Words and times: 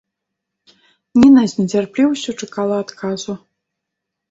Ніна 1.19 1.43
з 1.51 1.59
нецярплівасцю 1.59 2.31
чакала 2.41 2.75
адказу. 2.87 3.39